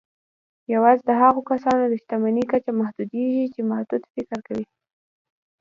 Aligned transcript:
يوازې 0.73 1.03
د 1.09 1.11
هغو 1.21 1.41
کسانو 1.51 1.83
د 1.89 1.93
شتمني 2.01 2.43
کچه 2.51 2.71
محدودېږي 2.79 3.45
چې 3.53 3.61
محدود 3.69 4.03
فکر 4.13 4.37
کوي. 4.47 4.65